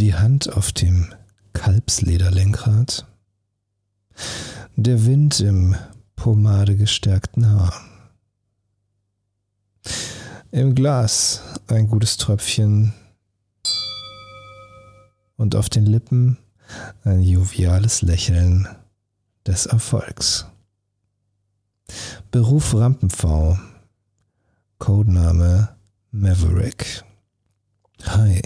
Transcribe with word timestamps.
Die 0.00 0.14
Hand 0.14 0.50
auf 0.50 0.72
dem 0.72 1.12
Kalbslederlenkrad. 1.52 3.06
Der 4.74 5.04
Wind 5.04 5.40
im 5.40 5.76
pomadegestärkten 6.16 7.46
Haar. 7.50 7.84
Im 10.52 10.74
Glas 10.74 11.42
ein 11.66 11.86
gutes 11.86 12.16
Tröpfchen 12.16 12.94
und 15.36 15.54
auf 15.54 15.68
den 15.68 15.84
Lippen 15.84 16.38
ein 17.04 17.20
joviales 17.20 18.00
Lächeln 18.00 18.66
des 19.46 19.66
Erfolgs. 19.66 20.46
Beruf 22.30 22.74
Rampenpfau. 22.74 23.58
Codename 24.78 25.76
Maverick. 26.10 27.04
Hi, 28.06 28.40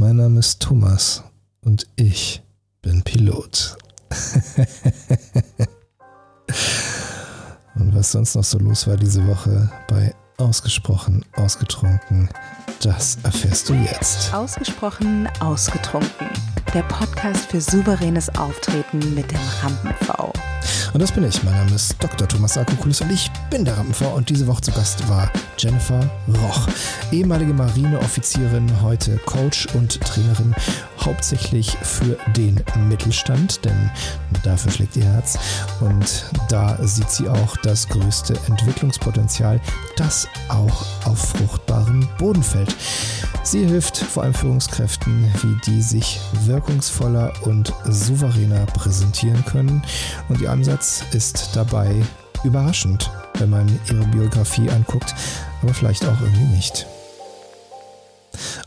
mein 0.00 0.16
Name 0.16 0.38
ist 0.38 0.60
Thomas 0.62 1.22
und 1.60 1.86
ich 1.96 2.42
bin 2.80 3.02
Pilot. 3.02 3.76
und 7.74 7.94
was 7.94 8.12
sonst 8.12 8.34
noch 8.34 8.44
so 8.44 8.58
los 8.58 8.86
war 8.86 8.96
diese 8.96 9.26
Woche 9.26 9.70
bei 9.88 10.14
Ausgesprochen 10.38 11.22
Ausgetrunken, 11.36 12.30
das 12.80 13.18
erfährst 13.24 13.68
du 13.68 13.74
jetzt. 13.74 14.32
Ausgesprochen 14.32 15.28
Ausgetrunken, 15.40 16.30
der 16.72 16.84
Podcast 16.84 17.50
für 17.50 17.60
souveränes 17.60 18.30
Auftreten 18.36 19.14
mit 19.14 19.30
dem 19.30 19.40
Rampen-V. 19.62 20.32
Und 20.92 21.00
das 21.00 21.12
bin 21.12 21.24
ich. 21.24 21.42
Mein 21.42 21.54
Name 21.54 21.74
ist 21.74 21.96
Dr. 22.02 22.26
Thomas 22.26 22.56
Akokulis 22.56 23.00
und 23.00 23.10
ich 23.12 23.30
bin 23.50 23.64
der 23.64 23.76
Rampenv. 23.76 24.00
Und 24.14 24.28
diese 24.28 24.46
Woche 24.46 24.60
zu 24.62 24.72
Gast 24.72 25.08
war 25.08 25.30
Jennifer 25.58 26.08
Roch, 26.28 26.68
ehemalige 27.12 27.52
Marineoffizierin, 27.52 28.70
heute 28.82 29.16
Coach 29.18 29.66
und 29.74 30.00
Trainerin, 30.00 30.54
hauptsächlich 31.04 31.76
für 31.82 32.16
den 32.36 32.62
Mittelstand, 32.88 33.64
denn 33.64 33.90
dafür 34.42 34.72
schlägt 34.72 34.96
ihr 34.96 35.04
Herz. 35.04 35.38
Und 35.80 36.24
da 36.48 36.76
sieht 36.86 37.10
sie 37.10 37.28
auch 37.28 37.56
das 37.58 37.88
größte 37.88 38.34
Entwicklungspotenzial, 38.48 39.60
das 39.96 40.28
auch 40.48 40.84
auf 41.04 41.18
fruchtbarem 41.30 42.08
Boden 42.18 42.42
fällt. 42.42 42.74
Sie 43.42 43.66
hilft 43.66 43.96
vor 43.96 44.22
allem 44.22 44.34
Führungskräften, 44.34 45.32
wie 45.42 45.70
die 45.70 45.82
sich 45.82 46.20
wirkungsvoller 46.44 47.32
und 47.42 47.72
souveräner 47.84 48.66
präsentieren 48.66 49.44
können. 49.44 49.82
Und 50.28 50.40
ihr 50.40 50.49
Ansatz 50.50 51.04
ist 51.12 51.50
dabei 51.54 51.94
überraschend, 52.44 53.10
wenn 53.38 53.50
man 53.50 53.68
ihre 53.90 54.04
Biografie 54.06 54.68
anguckt, 54.70 55.14
aber 55.62 55.72
vielleicht 55.74 56.04
auch 56.04 56.20
irgendwie 56.20 56.54
nicht. 56.54 56.86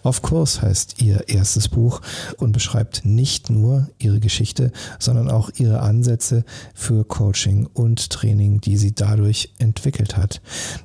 Auf 0.04 0.22
Kurs 0.22 0.62
heißt 0.62 1.02
ihr 1.02 1.30
erstes 1.30 1.70
Buch 1.70 2.02
und 2.38 2.52
beschreibt 2.52 3.06
nicht 3.06 3.50
nur 3.50 3.90
ihre 4.00 4.20
Geschichte, 4.20 4.72
sondern 5.00 5.32
auch 5.32 5.50
ihre 5.56 5.80
Ansätze 5.80 6.44
für 6.76 7.06
Coaching 7.06 7.68
und 7.74 8.10
Training, 8.10 8.60
die 8.60 8.76
sie 8.76 8.94
dadurch 8.94 9.54
entwickelt 9.60 10.18
hat. 10.18 10.42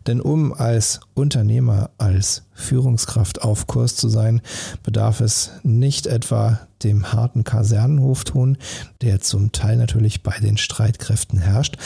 Denn 0.06 0.20
um 0.20 0.52
als 0.52 1.00
Unternehmer, 1.14 1.90
als 1.98 2.44
Führungskraft 2.54 3.42
auf 3.42 3.66
Kurs 3.66 3.96
zu 3.96 4.08
sein, 4.08 4.40
bedarf 4.84 5.20
es 5.20 5.50
nicht 5.64 6.06
etwa 6.06 6.60
dem 6.84 7.12
harten 7.12 7.42
Kasernenhofton, 7.42 8.56
der 9.02 9.20
zum 9.20 9.50
Teil 9.50 9.76
natürlich 9.76 10.22
bei 10.22 10.38
den 10.38 10.56
Streitkräften 10.56 11.40
herrscht, 11.40 11.76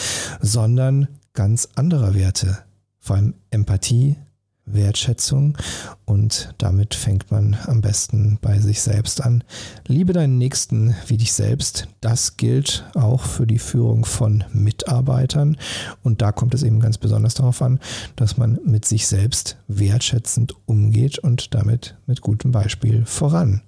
sondern 0.42 1.08
ganz 1.32 1.68
anderer 1.76 2.14
Werte, 2.14 2.58
vor 2.98 3.16
allem 3.16 3.34
Empathie, 3.50 4.16
Wertschätzung 4.64 5.58
und 6.04 6.54
damit 6.58 6.94
fängt 6.94 7.30
man 7.30 7.56
am 7.66 7.80
besten 7.80 8.38
bei 8.40 8.58
sich 8.58 8.80
selbst 8.80 9.22
an. 9.22 9.44
Liebe 9.86 10.12
deinen 10.12 10.38
Nächsten 10.38 10.94
wie 11.06 11.16
dich 11.16 11.32
selbst. 11.32 11.88
Das 12.00 12.36
gilt 12.36 12.84
auch 12.94 13.22
für 13.22 13.46
die 13.46 13.58
Führung 13.58 14.04
von 14.04 14.44
Mitarbeitern 14.52 15.56
und 16.02 16.22
da 16.22 16.32
kommt 16.32 16.54
es 16.54 16.62
eben 16.62 16.80
ganz 16.80 16.98
besonders 16.98 17.34
darauf 17.34 17.60
an, 17.62 17.80
dass 18.16 18.36
man 18.36 18.58
mit 18.64 18.84
sich 18.84 19.06
selbst 19.06 19.58
wertschätzend 19.68 20.54
umgeht 20.66 21.18
und 21.18 21.54
damit 21.54 21.96
mit 22.06 22.20
gutem 22.20 22.52
Beispiel 22.52 23.04
voran. 23.04 23.62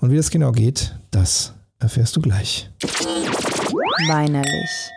Und 0.00 0.10
wie 0.10 0.16
das 0.16 0.30
genau 0.30 0.52
geht, 0.52 0.96
das 1.10 1.54
erfährst 1.78 2.16
du 2.16 2.20
gleich. 2.20 2.70
Weinerlich. 4.08 4.90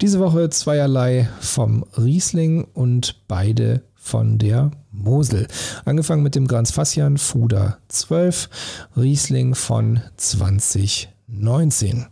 Diese 0.00 0.18
Woche 0.18 0.48
zweierlei 0.48 1.28
vom 1.40 1.84
Riesling 1.96 2.64
und 2.64 3.26
beide 3.28 3.82
von 4.10 4.38
der 4.38 4.72
Mosel. 4.90 5.46
Angefangen 5.84 6.24
mit 6.24 6.34
dem 6.34 6.48
Grans 6.48 6.72
Fassian 6.72 7.16
Fuder 7.16 7.78
12, 7.86 8.50
Riesling 8.96 9.54
von 9.54 10.00
2019. 10.16 12.06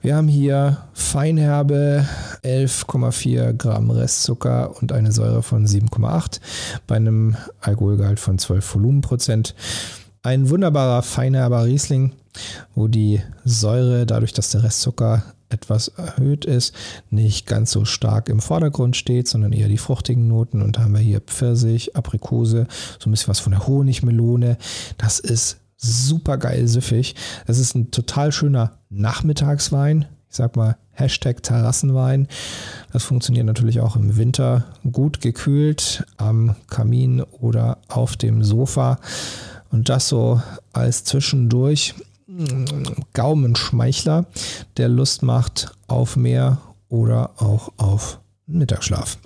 Wir 0.00 0.14
haben 0.14 0.28
hier 0.28 0.78
Feinherbe, 0.94 2.06
11,4 2.44 3.54
Gramm 3.54 3.90
Restzucker 3.90 4.80
und 4.80 4.92
eine 4.92 5.10
Säure 5.10 5.42
von 5.42 5.66
7,8 5.66 6.40
bei 6.86 6.94
einem 6.94 7.36
Alkoholgehalt 7.60 8.20
von 8.20 8.38
12 8.38 8.76
Volumenprozent. 8.76 9.56
Ein 10.22 10.48
wunderbarer 10.48 11.02
feinherber 11.02 11.64
Riesling, 11.64 12.12
wo 12.76 12.86
die 12.86 13.20
Säure, 13.44 14.06
dadurch, 14.06 14.32
dass 14.32 14.50
der 14.50 14.62
Restzucker 14.62 15.24
etwas 15.50 15.88
erhöht 15.88 16.44
ist, 16.44 16.74
nicht 17.10 17.46
ganz 17.46 17.70
so 17.70 17.84
stark 17.84 18.28
im 18.28 18.40
Vordergrund 18.40 18.96
steht, 18.96 19.28
sondern 19.28 19.52
eher 19.52 19.68
die 19.68 19.78
fruchtigen 19.78 20.28
Noten. 20.28 20.62
Und 20.62 20.76
da 20.76 20.82
haben 20.82 20.94
wir 20.94 21.00
hier 21.00 21.20
Pfirsich, 21.20 21.96
Aprikose, 21.96 22.66
so 22.98 23.08
ein 23.08 23.12
bisschen 23.12 23.28
was 23.28 23.40
von 23.40 23.52
der 23.52 23.66
Honigmelone. 23.66 24.56
Das 24.98 25.18
ist 25.18 25.58
super 25.76 26.38
geil 26.38 26.68
süffig. 26.68 27.14
Das 27.46 27.58
ist 27.58 27.74
ein 27.74 27.90
total 27.90 28.32
schöner 28.32 28.78
Nachmittagswein. 28.90 30.06
Ich 30.28 30.36
sag 30.36 30.56
mal 30.56 30.76
Hashtag 30.92 31.42
Terrassenwein. 31.42 32.28
Das 32.92 33.04
funktioniert 33.04 33.46
natürlich 33.46 33.80
auch 33.80 33.96
im 33.96 34.16
Winter 34.16 34.66
gut 34.92 35.20
gekühlt 35.20 36.04
am 36.18 36.54
Kamin 36.68 37.22
oder 37.22 37.78
auf 37.88 38.16
dem 38.16 38.44
Sofa. 38.44 38.98
Und 39.70 39.88
das 39.88 40.08
so 40.08 40.40
als 40.72 41.04
zwischendurch 41.04 41.94
Gaumenschmeichler, 43.12 44.26
der 44.76 44.88
Lust 44.88 45.22
macht 45.22 45.72
auf 45.86 46.16
mehr 46.16 46.58
oder 46.88 47.30
auch 47.38 47.72
auf 47.76 48.20
Mittagsschlaf. 48.46 49.18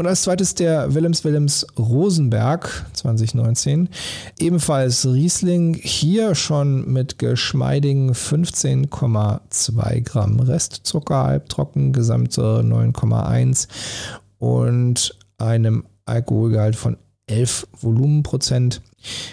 Und 0.00 0.06
als 0.06 0.22
zweites 0.22 0.54
der 0.54 0.94
Willems 0.94 1.24
Willems 1.24 1.66
Rosenberg 1.78 2.86
2019. 2.94 3.90
Ebenfalls 4.38 5.04
Riesling, 5.06 5.74
hier 5.74 6.34
schon 6.34 6.90
mit 6.90 7.18
geschmeidigen 7.18 8.12
15,2 8.12 10.00
Gramm 10.00 10.40
Restzucker, 10.40 11.24
halbtrocken, 11.24 11.92
Gesamtsäure 11.92 12.62
9,1 12.62 13.68
und 14.38 15.18
einem 15.36 15.84
Alkoholgehalt 16.06 16.76
von 16.76 16.96
11 17.30 17.66
Volumenprozent. 17.80 18.82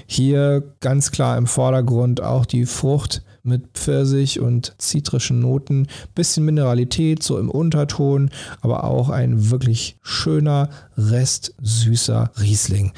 Hier 0.06 0.63
ganz 0.80 1.12
klar 1.12 1.38
im 1.38 1.47
Vordergrund 1.47 2.22
auch 2.22 2.46
die 2.46 2.66
Frucht 2.66 3.24
mit 3.44 3.63
Pfirsich 3.74 4.40
und 4.40 4.75
zitrischen 4.78 5.40
Noten, 5.40 5.88
bisschen 6.16 6.46
Mineralität 6.46 7.24
so 7.24 7.40
im 7.40 7.50
Unterton, 7.50 8.30
aber 8.62 8.84
auch 8.84 9.09
ein 9.09 9.50
wirklich 9.50 9.97
schöner 10.03 10.69
Rest 10.97 11.53
süßer 11.62 12.31
Riesling 12.40 12.91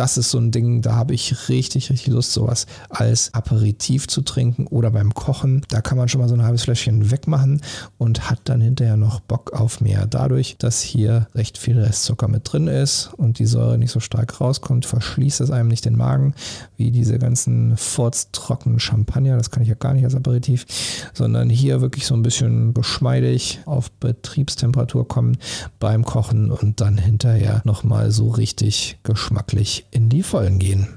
das 0.00 0.16
ist 0.16 0.30
so 0.30 0.38
ein 0.38 0.50
Ding, 0.50 0.80
da 0.80 0.94
habe 0.94 1.12
ich 1.12 1.50
richtig, 1.50 1.90
richtig 1.90 2.06
Lust, 2.06 2.32
sowas 2.32 2.64
als 2.88 3.34
Aperitif 3.34 4.08
zu 4.08 4.22
trinken 4.22 4.66
oder 4.66 4.90
beim 4.90 5.12
Kochen. 5.12 5.60
Da 5.68 5.82
kann 5.82 5.98
man 5.98 6.08
schon 6.08 6.22
mal 6.22 6.28
so 6.28 6.34
ein 6.34 6.42
halbes 6.42 6.62
Fläschchen 6.62 7.10
wegmachen 7.10 7.60
und 7.98 8.30
hat 8.30 8.38
dann 8.44 8.62
hinterher 8.62 8.96
noch 8.96 9.20
Bock 9.20 9.52
auf 9.52 9.82
mehr. 9.82 10.06
Dadurch, 10.06 10.56
dass 10.56 10.80
hier 10.80 11.28
recht 11.34 11.58
viel 11.58 11.78
Restzucker 11.78 12.28
mit 12.28 12.50
drin 12.50 12.66
ist 12.66 13.10
und 13.18 13.38
die 13.38 13.44
Säure 13.44 13.76
nicht 13.76 13.90
so 13.90 14.00
stark 14.00 14.40
rauskommt, 14.40 14.86
verschließt 14.86 15.42
es 15.42 15.50
einem 15.50 15.68
nicht 15.68 15.84
den 15.84 15.98
Magen, 15.98 16.32
wie 16.78 16.90
diese 16.90 17.18
ganzen 17.18 17.76
furztrockenen 17.76 18.80
Champagner. 18.80 19.36
Das 19.36 19.50
kann 19.50 19.62
ich 19.62 19.68
ja 19.68 19.74
gar 19.74 19.92
nicht 19.92 20.04
als 20.04 20.14
Aperitif, 20.14 20.64
sondern 21.12 21.50
hier 21.50 21.82
wirklich 21.82 22.06
so 22.06 22.14
ein 22.14 22.22
bisschen 22.22 22.72
geschmeidig 22.72 23.60
auf 23.66 23.90
Betriebstemperatur 23.90 25.06
kommen 25.06 25.36
beim 25.78 26.06
Kochen 26.06 26.50
und 26.50 26.80
dann 26.80 26.96
hinterher 26.96 27.60
nochmal 27.66 28.10
so 28.12 28.30
richtig 28.30 28.98
geschmacklich 29.02 29.84
in 29.90 30.08
die 30.08 30.22
Vollen 30.22 30.58
gehen. 30.58 30.88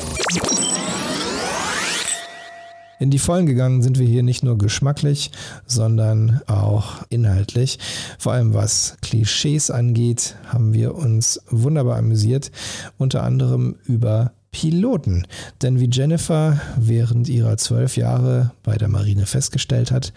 In 2.99 3.09
die 3.09 3.19
Vollen 3.19 3.45
gegangen 3.45 3.81
sind 3.81 3.99
wir 3.99 4.07
hier 4.07 4.23
nicht 4.23 4.43
nur 4.43 4.57
geschmacklich, 4.57 5.31
sondern 5.65 6.41
auch 6.47 7.03
inhaltlich. 7.09 7.77
Vor 8.17 8.31
allem 8.31 8.53
was 8.53 8.95
Klischees 9.01 9.69
angeht, 9.71 10.37
haben 10.47 10.73
wir 10.73 10.95
uns 10.95 11.41
wunderbar 11.49 11.97
amüsiert, 11.97 12.49
unter 12.97 13.23
anderem 13.23 13.75
über 13.83 14.31
Piloten. 14.51 15.27
Denn 15.61 15.81
wie 15.81 15.89
Jennifer 15.91 16.61
während 16.77 17.27
ihrer 17.27 17.57
zwölf 17.57 17.97
Jahre 17.97 18.51
bei 18.63 18.77
der 18.77 18.87
Marine 18.87 19.25
festgestellt 19.25 19.91
hat, 19.91 20.13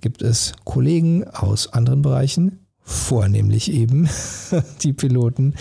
gibt 0.00 0.22
es 0.22 0.54
Kollegen 0.64 1.28
aus 1.28 1.70
anderen 1.72 2.00
Bereichen, 2.00 2.60
vornehmlich 2.90 3.72
eben 3.72 4.08
die 4.82 4.92
Piloten, 4.92 5.54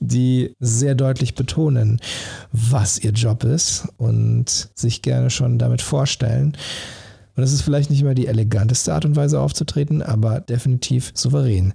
die 0.00 0.54
sehr 0.60 0.94
deutlich 0.94 1.34
betonen, 1.34 2.00
was 2.52 2.98
ihr 2.98 3.10
Job 3.10 3.44
ist 3.44 3.88
und 3.96 4.70
sich 4.74 5.02
gerne 5.02 5.30
schon 5.30 5.58
damit 5.58 5.82
vorstellen. 5.82 6.56
Und 7.36 7.42
es 7.42 7.52
ist 7.52 7.62
vielleicht 7.62 7.90
nicht 7.90 8.00
immer 8.00 8.14
die 8.14 8.28
eleganteste 8.28 8.94
Art 8.94 9.04
und 9.04 9.14
Weise 9.14 9.40
aufzutreten, 9.40 10.00
aber 10.00 10.40
definitiv 10.40 11.10
souverän. 11.14 11.74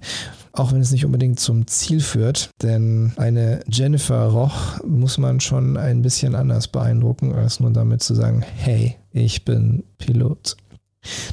Auch 0.52 0.72
wenn 0.72 0.80
es 0.80 0.90
nicht 0.90 1.04
unbedingt 1.04 1.38
zum 1.38 1.66
Ziel 1.66 2.00
führt, 2.00 2.50
denn 2.62 3.12
eine 3.16 3.60
Jennifer 3.70 4.24
Roch 4.26 4.82
muss 4.84 5.18
man 5.18 5.40
schon 5.40 5.76
ein 5.76 6.02
bisschen 6.02 6.34
anders 6.34 6.68
beeindrucken, 6.68 7.32
als 7.32 7.60
nur 7.60 7.70
damit 7.70 8.02
zu 8.02 8.14
sagen, 8.14 8.42
hey, 8.42 8.96
ich 9.12 9.44
bin 9.44 9.84
Pilot. 9.98 10.56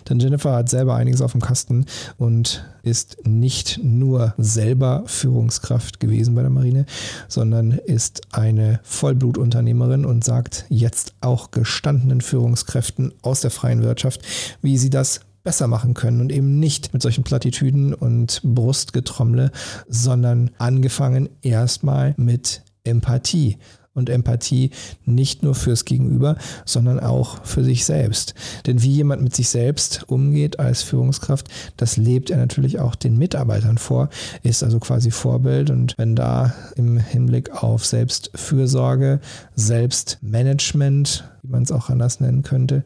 Denn 0.10 0.20
Jennifer 0.20 0.56
hat 0.56 0.70
selber 0.70 0.96
einiges 0.96 1.22
auf 1.22 1.34
dem 1.34 1.42
Kasten 1.42 1.86
und 2.18 2.66
ist 2.84 3.18
nicht 3.26 3.80
nur 3.84 4.34
selber 4.38 5.04
Führungskraft 5.06 6.00
gewesen 6.00 6.36
bei 6.36 6.42
der 6.42 6.50
Marine, 6.50 6.86
sondern 7.28 7.72
ist 7.72 8.22
eine 8.32 8.80
Vollblutunternehmerin 8.84 10.06
und 10.06 10.24
sagt 10.24 10.66
jetzt 10.70 11.14
auch 11.22 11.52
gestandenen 11.52 12.22
Führungskräften 12.22 13.14
aus 13.22 13.42
der 13.42 13.52
freien 13.52 13.84
Wirtschaft, 13.84 14.22
wie 14.62 14.78
sie 14.78 14.90
das 14.90 15.22
besser 15.44 15.68
machen 15.68 15.94
können 15.94 16.22
und 16.22 16.32
eben 16.32 16.60
nicht 16.60 16.94
mit 16.94 17.02
solchen 17.02 17.24
Plattitüden 17.24 17.94
und 17.94 18.42
Brustgetrommle, 18.44 19.52
sondern 19.88 20.52
angefangen 20.58 21.30
erstmal 21.42 22.14
mit 22.18 22.62
Empathie 22.84 23.58
und 24.00 24.10
Empathie 24.10 24.72
nicht 25.06 25.44
nur 25.44 25.54
fürs 25.54 25.86
Gegenüber, 25.86 26.38
sondern 26.66 27.00
auch 27.00 27.46
für 27.46 27.64
sich 27.64 27.86
selbst. 27.86 28.34
Denn 28.66 28.82
wie 28.82 28.92
jemand 28.92 29.22
mit 29.22 29.36
sich 29.36 29.50
selbst 29.50 30.06
umgeht 30.08 30.60
als 30.60 30.82
Führungskraft, 30.82 31.48
das 31.78 31.98
lebt 31.98 32.32
er 32.32 32.38
natürlich 32.38 32.80
auch 32.80 32.96
den 32.96 33.18
Mitarbeitern 33.18 33.78
vor, 33.78 34.10
ist 34.42 34.64
also 34.64 34.80
quasi 34.80 35.12
Vorbild. 35.12 35.70
Und 35.70 35.94
wenn 35.98 36.16
da 36.16 36.54
im 36.76 36.98
Hinblick 36.98 37.52
auf 37.64 37.86
Selbstfürsorge, 37.86 39.20
Selbstmanagement, 39.56 41.26
wie 41.50 41.54
man 41.54 41.64
es 41.64 41.72
auch 41.72 41.90
anders 41.90 42.20
nennen 42.20 42.44
könnte, 42.44 42.84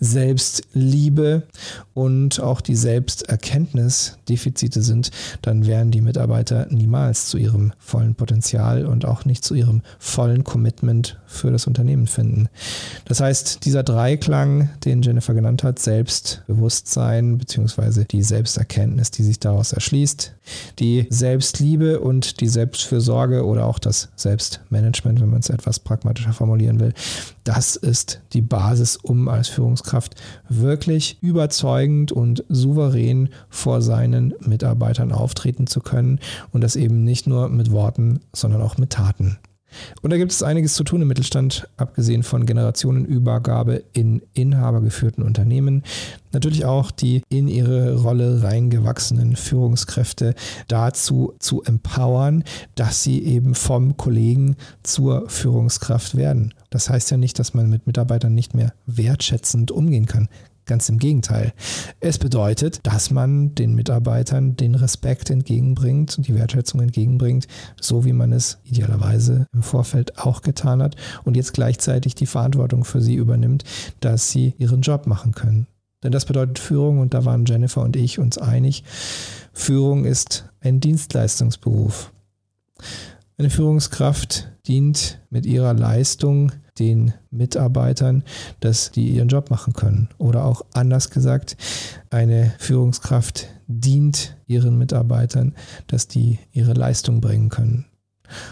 Selbstliebe 0.00 1.42
und 1.94 2.40
auch 2.40 2.60
die 2.60 2.74
Selbsterkenntnis 2.74 4.18
Defizite 4.28 4.82
sind, 4.82 5.10
dann 5.42 5.66
werden 5.66 5.90
die 5.90 6.00
Mitarbeiter 6.00 6.66
niemals 6.70 7.26
zu 7.26 7.36
ihrem 7.36 7.72
vollen 7.78 8.14
Potenzial 8.14 8.86
und 8.86 9.04
auch 9.04 9.24
nicht 9.24 9.44
zu 9.44 9.54
ihrem 9.54 9.82
vollen 9.98 10.44
Commitment 10.44 11.20
für 11.26 11.50
das 11.50 11.66
Unternehmen 11.66 12.06
finden. 12.06 12.48
Das 13.04 13.20
heißt, 13.20 13.64
dieser 13.64 13.82
Dreiklang, 13.82 14.70
den 14.84 15.02
Jennifer 15.02 15.34
genannt 15.34 15.62
hat, 15.62 15.78
Selbstbewusstsein 15.78 17.38
bzw. 17.38 18.04
die 18.04 18.22
Selbsterkenntnis, 18.22 19.10
die 19.10 19.24
sich 19.24 19.38
daraus 19.38 19.72
erschließt, 19.72 20.32
die 20.78 21.06
Selbstliebe 21.10 22.00
und 22.00 22.40
die 22.40 22.48
Selbstfürsorge 22.48 23.44
oder 23.44 23.66
auch 23.66 23.78
das 23.78 24.08
Selbstmanagement, 24.16 25.20
wenn 25.20 25.30
man 25.30 25.40
es 25.40 25.50
etwas 25.50 25.80
pragmatischer 25.80 26.32
formulieren 26.32 26.80
will, 26.80 26.94
das 27.46 27.76
ist 27.76 28.22
die 28.32 28.42
Basis, 28.42 28.96
um 28.96 29.28
als 29.28 29.48
Führungskraft 29.48 30.16
wirklich 30.48 31.18
überzeugend 31.20 32.10
und 32.10 32.44
souverän 32.48 33.28
vor 33.48 33.82
seinen 33.82 34.34
Mitarbeitern 34.40 35.12
auftreten 35.12 35.68
zu 35.68 35.80
können 35.80 36.18
und 36.50 36.62
das 36.62 36.74
eben 36.74 37.04
nicht 37.04 37.28
nur 37.28 37.48
mit 37.48 37.70
Worten, 37.70 38.18
sondern 38.34 38.62
auch 38.62 38.78
mit 38.78 38.90
Taten. 38.90 39.38
Und 40.02 40.10
da 40.10 40.16
gibt 40.16 40.32
es 40.32 40.42
einiges 40.42 40.74
zu 40.74 40.84
tun 40.84 41.02
im 41.02 41.08
Mittelstand, 41.08 41.68
abgesehen 41.76 42.22
von 42.22 42.46
Generationenübergabe 42.46 43.84
in 43.92 44.22
inhabergeführten 44.34 45.22
Unternehmen. 45.22 45.82
Natürlich 46.32 46.64
auch 46.64 46.90
die 46.90 47.22
in 47.28 47.48
ihre 47.48 47.96
Rolle 47.96 48.42
reingewachsenen 48.42 49.36
Führungskräfte 49.36 50.34
dazu 50.68 51.34
zu 51.38 51.62
empowern, 51.62 52.44
dass 52.74 53.02
sie 53.02 53.22
eben 53.22 53.54
vom 53.54 53.96
Kollegen 53.96 54.56
zur 54.82 55.28
Führungskraft 55.28 56.16
werden. 56.16 56.54
Das 56.70 56.90
heißt 56.90 57.10
ja 57.10 57.16
nicht, 57.16 57.38
dass 57.38 57.54
man 57.54 57.70
mit 57.70 57.86
Mitarbeitern 57.86 58.34
nicht 58.34 58.54
mehr 58.54 58.74
wertschätzend 58.86 59.70
umgehen 59.70 60.06
kann. 60.06 60.28
Ganz 60.66 60.88
im 60.88 60.98
Gegenteil. 60.98 61.52
Es 62.00 62.18
bedeutet, 62.18 62.80
dass 62.82 63.12
man 63.12 63.54
den 63.54 63.76
Mitarbeitern 63.76 64.56
den 64.56 64.74
Respekt 64.74 65.30
entgegenbringt 65.30 66.18
und 66.18 66.26
die 66.26 66.34
Wertschätzung 66.34 66.80
entgegenbringt, 66.80 67.46
so 67.80 68.04
wie 68.04 68.12
man 68.12 68.32
es 68.32 68.58
idealerweise 68.64 69.46
im 69.54 69.62
Vorfeld 69.62 70.18
auch 70.18 70.42
getan 70.42 70.82
hat 70.82 70.96
und 71.22 71.36
jetzt 71.36 71.54
gleichzeitig 71.54 72.16
die 72.16 72.26
Verantwortung 72.26 72.84
für 72.84 73.00
sie 73.00 73.14
übernimmt, 73.14 73.62
dass 74.00 74.32
sie 74.32 74.54
ihren 74.58 74.80
Job 74.80 75.06
machen 75.06 75.32
können. 75.32 75.68
Denn 76.02 76.10
das 76.10 76.24
bedeutet 76.24 76.58
Führung 76.58 76.98
und 76.98 77.14
da 77.14 77.24
waren 77.24 77.46
Jennifer 77.46 77.82
und 77.82 77.94
ich 77.94 78.18
uns 78.18 78.36
einig. 78.36 78.82
Führung 79.52 80.04
ist 80.04 80.48
ein 80.60 80.80
Dienstleistungsberuf. 80.80 82.12
Eine 83.38 83.50
Führungskraft 83.50 84.48
dient 84.66 85.20
mit 85.30 85.46
ihrer 85.46 85.74
Leistung 85.74 86.50
den 86.78 87.14
Mitarbeitern, 87.30 88.24
dass 88.60 88.90
die 88.90 89.10
ihren 89.10 89.28
Job 89.28 89.50
machen 89.50 89.72
können. 89.72 90.08
Oder 90.18 90.44
auch 90.44 90.62
anders 90.72 91.10
gesagt, 91.10 91.56
eine 92.10 92.52
Führungskraft 92.58 93.48
dient 93.66 94.36
ihren 94.46 94.78
Mitarbeitern, 94.78 95.54
dass 95.86 96.08
die 96.08 96.38
ihre 96.52 96.72
Leistung 96.74 97.20
bringen 97.20 97.48
können. 97.48 97.86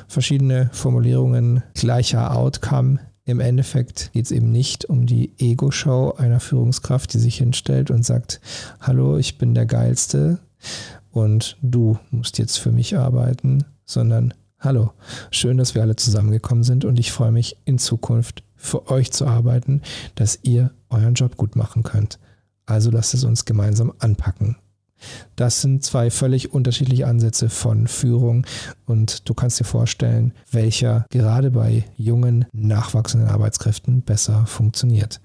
Verschiedene 0.08 0.70
Formulierungen 0.72 1.62
gleicher 1.74 2.36
Outcome. 2.36 3.00
Im 3.24 3.40
Endeffekt 3.40 4.12
geht 4.12 4.26
es 4.26 4.32
eben 4.32 4.50
nicht 4.50 4.84
um 4.84 5.06
die 5.06 5.32
Ego-Show 5.38 6.14
einer 6.18 6.40
Führungskraft, 6.40 7.14
die 7.14 7.18
sich 7.18 7.38
hinstellt 7.38 7.90
und 7.90 8.04
sagt, 8.04 8.40
hallo, 8.80 9.16
ich 9.16 9.38
bin 9.38 9.54
der 9.54 9.66
Geilste 9.66 10.38
und 11.10 11.56
du 11.62 11.98
musst 12.10 12.38
jetzt 12.38 12.58
für 12.58 12.70
mich 12.70 12.96
arbeiten, 12.98 13.64
sondern 13.86 14.34
Hallo, 14.64 14.93
schön, 15.31 15.58
dass 15.58 15.75
wir 15.75 15.82
alle 15.82 15.94
zusammengekommen 15.94 16.64
sind 16.64 16.87
und 16.87 16.99
ich 16.99 17.12
freue 17.12 17.32
mich 17.32 17.58
in 17.66 17.78
Zukunft 17.78 18.44
für 18.56 18.90
euch 18.90 19.12
zu 19.12 19.26
arbeiten, 19.26 19.82
dass 20.14 20.38
ihr 20.40 20.70
euren 20.88 21.12
Job 21.12 21.37
gut 21.37 21.55
machen 21.55 21.82
könnt. 21.82 22.19
Also 22.64 22.90
lasst 22.90 23.12
es 23.12 23.25
uns 23.25 23.44
gemeinsam 23.44 23.93
anpacken. 23.99 24.56
Das 25.37 25.61
sind 25.61 25.84
zwei 25.84 26.11
völlig 26.11 26.55
unterschiedliche 26.55 27.06
Ansätze 27.06 27.50
von 27.50 27.88
Führung 27.88 28.46
und 28.87 29.28
du 29.28 29.34
kannst 29.34 29.61
dir 29.61 29.64
vorstellen, 29.64 30.32
welcher 30.50 31.05
gerade 31.10 31.50
bei 31.50 31.84
jungen, 31.99 32.46
nachwachsenden 32.52 33.28
Arbeitskräften 33.28 34.00
besser 34.00 34.46
funktioniert. 34.46 35.20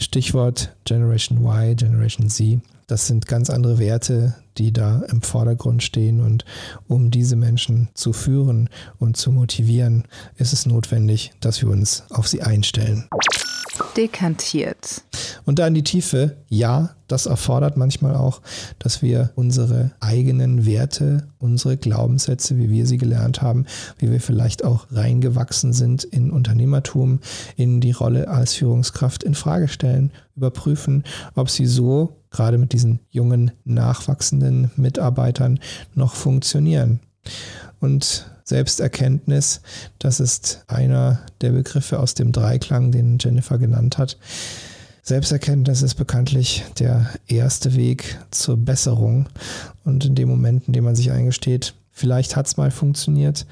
Stichwort 0.00 0.74
Generation 0.82 1.44
Y, 1.44 1.76
Generation 1.76 2.28
Z. 2.28 2.60
Das 2.90 3.06
sind 3.06 3.26
ganz 3.26 3.50
andere 3.50 3.78
Werte, 3.78 4.34
die 4.58 4.72
da 4.72 5.02
im 5.10 5.22
Vordergrund 5.22 5.84
stehen. 5.84 6.20
Und 6.20 6.44
um 6.88 7.12
diese 7.12 7.36
Menschen 7.36 7.88
zu 7.94 8.12
führen 8.12 8.68
und 8.98 9.16
zu 9.16 9.30
motivieren, 9.30 10.08
ist 10.38 10.52
es 10.52 10.66
notwendig, 10.66 11.30
dass 11.38 11.62
wir 11.62 11.70
uns 11.70 12.02
auf 12.10 12.26
sie 12.26 12.42
einstellen. 12.42 13.08
Dekantiert. 13.96 15.04
Und 15.44 15.60
da 15.60 15.68
in 15.68 15.74
die 15.74 15.84
Tiefe, 15.84 16.36
ja, 16.48 16.96
das 17.06 17.26
erfordert 17.26 17.76
manchmal 17.76 18.16
auch, 18.16 18.42
dass 18.80 19.02
wir 19.02 19.30
unsere 19.36 19.92
eigenen 20.00 20.66
Werte, 20.66 21.28
unsere 21.38 21.76
Glaubenssätze, 21.76 22.58
wie 22.58 22.70
wir 22.70 22.86
sie 22.86 22.98
gelernt 22.98 23.40
haben, 23.40 23.66
wie 23.98 24.10
wir 24.10 24.20
vielleicht 24.20 24.64
auch 24.64 24.88
reingewachsen 24.90 25.72
sind 25.72 26.02
in 26.02 26.32
Unternehmertum, 26.32 27.20
in 27.56 27.80
die 27.80 27.92
Rolle 27.92 28.26
als 28.26 28.54
Führungskraft 28.54 29.22
in 29.22 29.36
Frage 29.36 29.68
stellen, 29.68 30.10
überprüfen, 30.34 31.04
ob 31.36 31.50
sie 31.50 31.66
so 31.66 32.19
gerade 32.30 32.58
mit 32.58 32.72
diesen 32.72 33.00
jungen, 33.10 33.52
nachwachsenden 33.64 34.70
Mitarbeitern 34.76 35.60
noch 35.94 36.14
funktionieren. 36.14 37.00
Und 37.80 38.30
Selbsterkenntnis, 38.44 39.60
das 39.98 40.20
ist 40.20 40.64
einer 40.66 41.20
der 41.40 41.50
Begriffe 41.50 41.98
aus 41.98 42.14
dem 42.14 42.32
Dreiklang, 42.32 42.92
den 42.92 43.18
Jennifer 43.18 43.58
genannt 43.58 43.98
hat. 43.98 44.18
Selbsterkenntnis 45.02 45.82
ist 45.82 45.94
bekanntlich 45.94 46.64
der 46.78 47.08
erste 47.26 47.74
Weg 47.74 48.18
zur 48.30 48.56
Besserung. 48.56 49.28
Und 49.84 50.04
in 50.04 50.14
dem 50.14 50.28
Moment, 50.28 50.66
in 50.66 50.72
dem 50.72 50.84
man 50.84 50.96
sich 50.96 51.10
eingesteht, 51.10 51.74
vielleicht 51.90 52.36
hat 52.36 52.46
es 52.46 52.56
mal 52.56 52.70
funktioniert, 52.70 53.46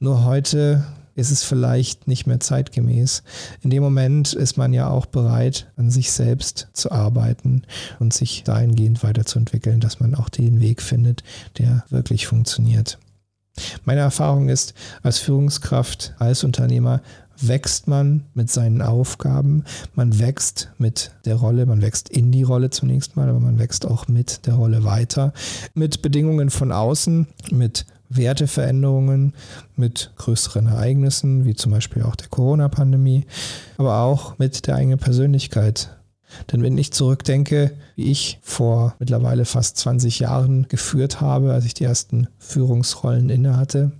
nur 0.00 0.24
heute 0.24 0.84
ist 1.18 1.32
es 1.32 1.42
vielleicht 1.42 2.06
nicht 2.06 2.28
mehr 2.28 2.38
zeitgemäß. 2.38 3.24
In 3.62 3.70
dem 3.70 3.82
Moment 3.82 4.34
ist 4.34 4.56
man 4.56 4.72
ja 4.72 4.88
auch 4.88 5.06
bereit, 5.06 5.66
an 5.76 5.90
sich 5.90 6.12
selbst 6.12 6.68
zu 6.72 6.92
arbeiten 6.92 7.62
und 7.98 8.14
sich 8.14 8.44
dahingehend 8.44 9.02
weiterzuentwickeln, 9.02 9.80
dass 9.80 9.98
man 9.98 10.14
auch 10.14 10.28
den 10.28 10.60
Weg 10.60 10.80
findet, 10.80 11.24
der 11.58 11.84
wirklich 11.90 12.28
funktioniert. 12.28 12.98
Meine 13.84 14.02
Erfahrung 14.02 14.48
ist, 14.48 14.74
als 15.02 15.18
Führungskraft, 15.18 16.14
als 16.20 16.44
Unternehmer 16.44 17.02
wächst 17.40 17.88
man 17.88 18.24
mit 18.34 18.48
seinen 18.48 18.80
Aufgaben, 18.80 19.64
man 19.94 20.20
wächst 20.20 20.70
mit 20.78 21.10
der 21.24 21.34
Rolle, 21.34 21.66
man 21.66 21.82
wächst 21.82 22.08
in 22.08 22.30
die 22.30 22.44
Rolle 22.44 22.70
zunächst 22.70 23.16
mal, 23.16 23.28
aber 23.28 23.40
man 23.40 23.58
wächst 23.58 23.86
auch 23.86 24.06
mit 24.06 24.46
der 24.46 24.54
Rolle 24.54 24.84
weiter, 24.84 25.32
mit 25.74 26.00
Bedingungen 26.00 26.50
von 26.50 26.70
außen, 26.70 27.26
mit 27.50 27.86
Werteveränderungen 28.08 29.34
mit 29.76 30.12
größeren 30.16 30.66
Ereignissen, 30.66 31.44
wie 31.44 31.54
zum 31.54 31.72
Beispiel 31.72 32.02
auch 32.02 32.16
der 32.16 32.28
Corona-Pandemie, 32.28 33.26
aber 33.76 34.00
auch 34.00 34.38
mit 34.38 34.66
der 34.66 34.76
eigenen 34.76 34.98
Persönlichkeit. 34.98 35.94
Denn 36.52 36.62
wenn 36.62 36.76
ich 36.76 36.92
zurückdenke, 36.92 37.72
wie 37.96 38.10
ich 38.10 38.38
vor 38.42 38.94
mittlerweile 38.98 39.44
fast 39.44 39.78
20 39.78 40.18
Jahren 40.18 40.68
geführt 40.68 41.20
habe, 41.20 41.52
als 41.52 41.64
ich 41.64 41.74
die 41.74 41.84
ersten 41.84 42.28
Führungsrollen 42.38 43.30
innehatte, 43.30 43.92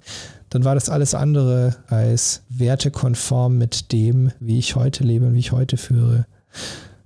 dann 0.51 0.65
war 0.65 0.75
das 0.75 0.89
alles 0.89 1.15
andere 1.15 1.77
als 1.89 2.43
wertekonform 2.49 3.59
mit 3.59 3.93
dem, 3.93 4.33
wie 4.41 4.59
ich 4.59 4.77
heute 4.77 5.05
lebe 5.05 5.27
und 5.27 5.35
wie 5.35 5.41
ich 5.41 5.53
heute 5.53 5.77
führe. 5.77 6.27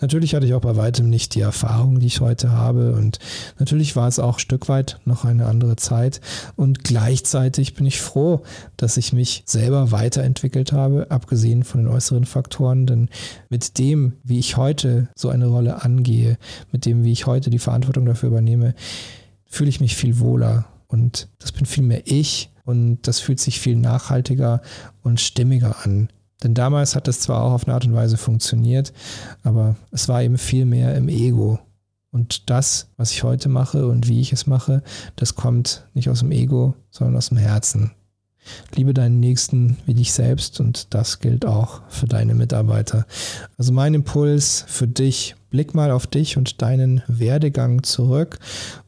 Natürlich 0.02 0.35
hatte 0.35 0.44
ich 0.44 0.52
auch 0.52 0.61
bei 0.61 0.76
weitem 0.76 1.09
nicht 1.09 1.37
die 1.37 1.40
Erfahrung, 1.40 2.00
die 2.00 2.09
ich 2.09 2.21
heute 2.21 2.50
habe. 2.50 2.92
Und 2.92 3.21
natürlich 3.61 3.94
war 3.94 4.09
es 4.09 4.18
auch 4.18 4.35
ein 4.37 4.40
Stück 4.40 4.68
weit 4.68 4.99
noch 5.04 5.25
eine 5.25 5.47
andere 5.47 5.76
Zeit. 5.76 6.21
Und 6.56 6.82
gleichzeitig 6.82 7.75
bin 7.75 7.87
ich 7.87 8.00
froh, 8.00 8.42
dass 8.76 8.97
ich 8.97 9.12
mich 9.12 9.44
selber 9.47 9.92
weiterentwickelt 9.92 10.73
habe, 10.73 11.06
abgesehen 11.11 11.62
von 11.62 11.85
den 11.85 11.92
äußeren 11.92 12.25
Faktoren. 12.25 12.85
Denn 12.85 13.09
mit 13.49 13.78
dem, 13.78 14.14
wie 14.25 14.40
ich 14.40 14.56
heute 14.56 15.09
so 15.14 15.28
eine 15.28 15.47
Rolle 15.47 15.82
angehe, 15.85 16.37
mit 16.73 16.85
dem, 16.85 17.04
wie 17.04 17.12
ich 17.12 17.26
heute 17.26 17.49
die 17.49 17.61
Verantwortung 17.61 18.04
dafür 18.04 18.30
übernehme, 18.30 18.75
fühle 19.47 19.71
ich 19.71 19.80
mich 19.80 19.94
viel 19.94 20.18
wohler. 20.18 20.66
Und 20.88 21.28
das 21.38 21.52
bin 21.52 21.64
viel 21.64 21.85
mehr 21.85 22.02
ich. 22.06 22.50
Und 22.64 23.06
das 23.06 23.21
fühlt 23.21 23.38
sich 23.38 23.61
viel 23.61 23.76
nachhaltiger 23.76 24.62
und 25.02 25.21
stimmiger 25.21 25.76
an. 25.85 26.09
Denn 26.42 26.54
damals 26.54 26.96
hat 26.96 27.08
es 27.08 27.20
zwar 27.20 27.42
auch 27.42 27.52
auf 27.52 27.66
eine 27.66 27.75
Art 27.75 27.84
und 27.84 27.94
Weise 27.94 28.16
funktioniert, 28.16 28.92
aber 29.42 29.76
es 29.90 30.08
war 30.08 30.22
eben 30.22 30.38
viel 30.38 30.64
mehr 30.64 30.96
im 30.96 31.08
Ego. 31.08 31.58
Und 32.11 32.50
das, 32.50 32.88
was 32.96 33.11
ich 33.11 33.22
heute 33.22 33.49
mache 33.49 33.87
und 33.87 34.06
wie 34.06 34.20
ich 34.20 34.32
es 34.32 34.46
mache, 34.46 34.82
das 35.16 35.34
kommt 35.34 35.87
nicht 35.94 36.11
aus 36.11 36.20
dem 36.20 36.30
Ego, 36.30 36.75
sondern 36.90 37.16
aus 37.16 37.30
dem 37.30 37.38
Herzen. 37.38 37.92
Liebe 38.75 38.92
deinen 38.92 39.20
Nächsten 39.20 39.76
wie 39.87 39.94
dich 39.94 40.12
selbst 40.12 40.61
und 40.61 40.92
das 40.94 41.20
gilt 41.20 41.46
auch 41.46 41.80
für 41.88 42.06
deine 42.06 42.34
Mitarbeiter. 42.34 43.06
Also 43.56 43.72
mein 43.72 43.94
Impuls 43.94 44.64
für 44.66 44.88
dich, 44.88 45.37
blick 45.50 45.75
mal 45.75 45.90
auf 45.90 46.06
dich 46.06 46.37
und 46.37 46.61
deinen 46.61 47.02
Werdegang 47.06 47.82
zurück 47.82 48.38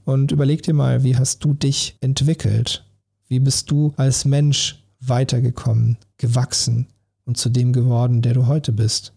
und 0.05 0.33
überleg 0.33 0.63
dir 0.63 0.75
mal, 0.75 1.05
wie 1.05 1.17
hast 1.17 1.45
du 1.45 1.55
dich 1.55 1.97
entwickelt? 2.01 2.85
Wie 3.29 3.39
bist 3.39 3.71
du 3.71 3.95
als 3.97 4.25
Mensch 4.25 4.85
weitergekommen, 5.01 5.99
gewachsen? 6.19 6.89
Und 7.25 7.37
zu 7.37 7.49
dem 7.49 7.73
geworden, 7.73 8.23
der 8.23 8.35
du 8.35 8.47
heute 8.47 8.73
bist. 8.73 9.13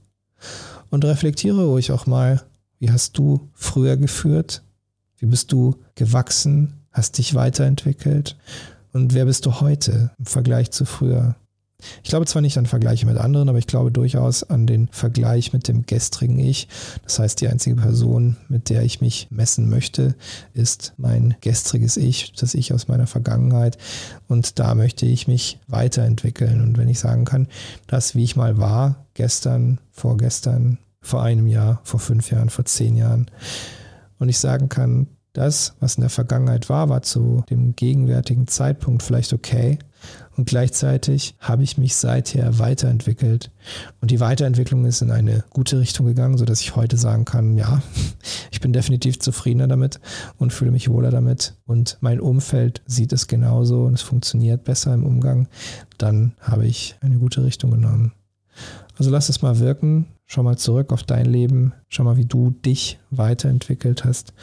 Und 0.89 1.05
reflektiere 1.05 1.65
ruhig 1.65 1.91
auch 1.91 2.05
mal, 2.05 2.41
wie 2.79 2.91
hast 2.91 3.17
du 3.17 3.49
früher 3.53 3.97
geführt? 3.97 4.63
Wie 5.17 5.25
bist 5.25 5.51
du 5.51 5.75
gewachsen? 5.95 6.73
Hast 6.91 7.17
dich 7.17 7.35
weiterentwickelt? 7.35 8.37
Und 8.93 9.13
wer 9.13 9.25
bist 9.25 9.45
du 9.45 9.59
heute 9.59 10.11
im 10.17 10.25
Vergleich 10.25 10.71
zu 10.71 10.85
früher? 10.85 11.35
Ich 12.03 12.09
glaube 12.09 12.25
zwar 12.25 12.41
nicht 12.41 12.57
an 12.57 12.65
Vergleiche 12.65 13.05
mit 13.05 13.17
anderen, 13.17 13.49
aber 13.49 13.59
ich 13.59 13.67
glaube 13.67 13.91
durchaus 13.91 14.43
an 14.43 14.65
den 14.65 14.87
Vergleich 14.87 15.53
mit 15.53 15.67
dem 15.67 15.85
gestrigen 15.85 16.39
Ich. 16.39 16.67
Das 17.03 17.19
heißt, 17.19 17.39
die 17.39 17.47
einzige 17.47 17.75
Person, 17.75 18.35
mit 18.49 18.69
der 18.69 18.81
ich 18.81 18.99
mich 18.99 19.27
messen 19.29 19.69
möchte, 19.69 20.15
ist 20.53 20.93
mein 20.97 21.35
gestriges 21.41 21.95
Ich, 21.97 22.33
das 22.33 22.55
Ich 22.55 22.73
aus 22.73 22.87
meiner 22.87 23.05
Vergangenheit. 23.05 23.77
Und 24.27 24.57
da 24.57 24.73
möchte 24.73 25.05
ich 25.05 25.27
mich 25.27 25.59
weiterentwickeln. 25.67 26.61
Und 26.61 26.77
wenn 26.77 26.89
ich 26.89 26.99
sagen 26.99 27.25
kann, 27.25 27.47
das, 27.85 28.15
wie 28.15 28.23
ich 28.23 28.35
mal 28.35 28.57
war, 28.57 29.05
gestern, 29.13 29.79
vorgestern, 29.91 30.79
vor 31.01 31.21
einem 31.21 31.45
Jahr, 31.45 31.79
vor 31.83 31.99
fünf 31.99 32.31
Jahren, 32.31 32.49
vor 32.49 32.65
zehn 32.65 32.95
Jahren, 32.95 33.29
und 34.19 34.29
ich 34.29 34.39
sagen 34.39 34.67
kann, 34.67 35.07
das, 35.33 35.75
was 35.79 35.95
in 35.95 36.01
der 36.01 36.09
Vergangenheit 36.09 36.69
war, 36.69 36.89
war 36.89 37.03
zu 37.03 37.43
dem 37.51 37.75
gegenwärtigen 37.75 38.47
Zeitpunkt 38.47 39.03
vielleicht 39.03 39.33
okay, 39.33 39.77
und 40.35 40.45
gleichzeitig 40.45 41.35
habe 41.39 41.63
ich 41.63 41.77
mich 41.77 41.95
seither 41.95 42.59
weiterentwickelt. 42.59 43.51
Und 44.01 44.11
die 44.11 44.19
Weiterentwicklung 44.19 44.85
ist 44.85 45.01
in 45.01 45.11
eine 45.11 45.43
gute 45.49 45.79
Richtung 45.79 46.05
gegangen, 46.05 46.37
sodass 46.37 46.61
ich 46.61 46.75
heute 46.75 46.97
sagen 46.97 47.25
kann, 47.25 47.57
ja, 47.57 47.81
ich 48.51 48.61
bin 48.61 48.73
definitiv 48.73 49.19
zufriedener 49.19 49.67
damit 49.67 49.99
und 50.37 50.53
fühle 50.53 50.71
mich 50.71 50.89
wohler 50.89 51.09
damit. 51.09 51.55
Und 51.65 51.97
mein 52.01 52.19
Umfeld 52.19 52.81
sieht 52.85 53.13
es 53.13 53.27
genauso 53.27 53.85
und 53.85 53.95
es 53.95 54.01
funktioniert 54.01 54.63
besser 54.63 54.93
im 54.93 55.05
Umgang. 55.05 55.47
Dann 55.97 56.33
habe 56.39 56.67
ich 56.67 56.95
eine 57.01 57.17
gute 57.17 57.43
Richtung 57.43 57.71
genommen. 57.71 58.13
Also 58.97 59.11
lass 59.11 59.29
es 59.29 59.41
mal 59.41 59.59
wirken. 59.59 60.05
Schau 60.25 60.43
mal 60.43 60.57
zurück 60.57 60.91
auf 60.91 61.03
dein 61.03 61.25
Leben. 61.25 61.73
Schau 61.87 62.03
mal, 62.03 62.17
wie 62.17 62.25
du 62.25 62.51
dich 62.51 62.99
weiterentwickelt 63.11 64.03
hast. 64.03 64.33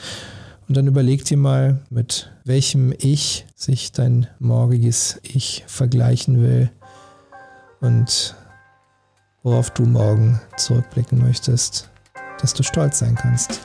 Und 0.66 0.76
dann 0.76 0.86
überleg 0.86 1.24
dir 1.24 1.36
mal, 1.36 1.80
mit 1.90 2.32
welchem 2.44 2.92
Ich 2.98 3.46
sich 3.54 3.92
dein 3.92 4.26
morgiges 4.38 5.20
Ich 5.22 5.64
vergleichen 5.66 6.40
will 6.40 6.70
und 7.80 8.34
worauf 9.42 9.70
du 9.70 9.84
morgen 9.84 10.40
zurückblicken 10.56 11.18
möchtest, 11.18 11.90
dass 12.40 12.54
du 12.54 12.62
stolz 12.62 12.98
sein 12.98 13.14
kannst. 13.14 13.60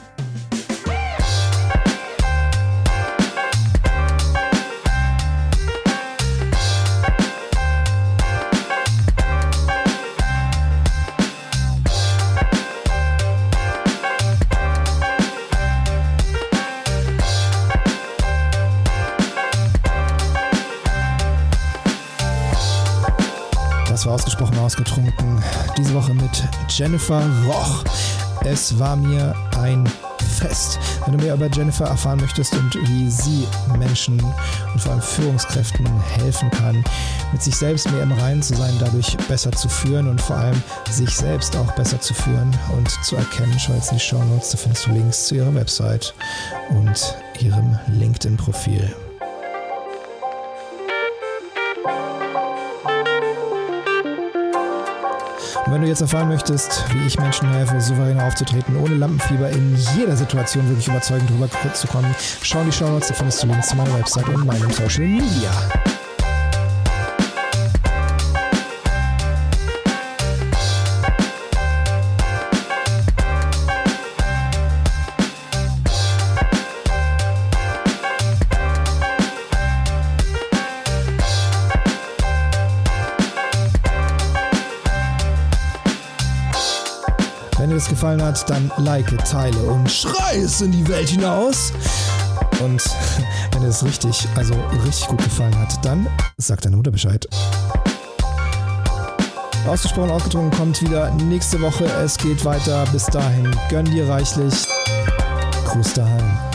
Ausgesprochen 24.10 24.58
ausgetrunken. 24.58 25.42
Diese 25.76 25.94
Woche 25.94 26.14
mit 26.14 26.44
Jennifer 26.68 27.22
Roch. 27.46 27.84
Es 28.44 28.78
war 28.78 28.96
mir 28.96 29.34
ein 29.58 29.88
Fest. 30.40 30.78
Wenn 31.04 31.18
du 31.18 31.24
mehr 31.24 31.34
über 31.34 31.48
Jennifer 31.50 31.84
erfahren 31.84 32.20
möchtest 32.20 32.54
und 32.54 32.74
wie 32.88 33.10
sie 33.10 33.46
Menschen 33.78 34.20
und 34.72 34.80
vor 34.80 34.92
allem 34.92 35.02
Führungskräften 35.02 35.86
helfen 36.16 36.50
kann, 36.50 36.82
mit 37.32 37.42
sich 37.42 37.54
selbst 37.56 37.90
mehr 37.90 38.02
im 38.02 38.12
Reinen 38.12 38.42
zu 38.42 38.54
sein, 38.54 38.74
dadurch 38.80 39.16
besser 39.28 39.52
zu 39.52 39.68
führen 39.68 40.08
und 40.08 40.20
vor 40.20 40.36
allem 40.36 40.62
sich 40.90 41.14
selbst 41.14 41.54
auch 41.56 41.70
besser 41.72 42.00
zu 42.00 42.14
führen 42.14 42.56
und 42.76 42.90
zu 43.04 43.16
erkennen, 43.16 43.58
schau 43.58 43.74
jetzt 43.74 43.90
in 43.90 43.98
die 43.98 44.04
Show 44.04 44.22
Notes, 44.24 44.50
da 44.50 44.58
findest 44.58 44.86
du 44.86 44.92
Links 44.92 45.26
zu 45.26 45.34
ihrer 45.36 45.54
Website 45.54 46.14
und 46.70 47.16
ihrem 47.40 47.78
LinkedIn-Profil. 47.88 48.94
Und 55.70 55.74
wenn 55.74 55.82
du 55.82 55.88
jetzt 55.88 56.00
erfahren 56.00 56.26
möchtest, 56.26 56.84
wie 56.92 57.06
ich 57.06 57.16
Menschen 57.20 57.48
helfe, 57.48 57.80
souverän 57.80 58.18
aufzutreten, 58.18 58.74
ohne 58.74 58.96
Lampenfieber 58.96 59.50
in 59.50 59.76
jeder 59.96 60.16
Situation 60.16 60.68
wirklich 60.68 60.88
überzeugend 60.88 61.30
drüber 61.30 61.48
zu 61.74 61.86
kommen, 61.86 62.12
schau 62.42 62.58
in 62.58 62.66
die 62.66 62.72
Show 62.72 62.88
Notes, 62.88 63.06
da 63.06 63.14
findest 63.14 63.40
du 63.44 63.46
Links 63.46 63.68
zu 63.68 63.76
meiner 63.76 63.96
Website 63.96 64.28
und 64.30 64.44
meinem 64.44 64.68
Social 64.72 65.06
Media. 65.06 65.52
Gefallen 88.00 88.22
hat, 88.22 88.48
dann 88.48 88.72
like, 88.78 89.12
teile 89.26 89.58
und 89.58 89.90
schrei 89.90 90.36
es 90.36 90.62
in 90.62 90.72
die 90.72 90.88
Welt 90.88 91.10
hinaus. 91.10 91.70
Und 92.62 92.82
wenn 93.52 93.62
das 93.62 93.84
richtig, 93.84 94.26
also 94.36 94.54
richtig 94.86 95.06
gut 95.06 95.22
gefallen 95.22 95.54
hat, 95.58 95.84
dann 95.84 96.06
sag 96.38 96.62
deine 96.62 96.76
Mutter 96.76 96.90
Bescheid. 96.90 97.28
Ausgesprochen 99.66 100.10
ausgedrungen 100.10 100.50
kommt 100.50 100.80
wieder 100.80 101.10
nächste 101.10 101.60
Woche. 101.60 101.84
Es 102.02 102.16
geht 102.16 102.42
weiter. 102.42 102.86
Bis 102.90 103.04
dahin, 103.04 103.54
gönn 103.68 103.84
dir 103.84 104.08
reichlich. 104.08 104.54
Gruß 105.66 105.92
daheim. 105.92 106.49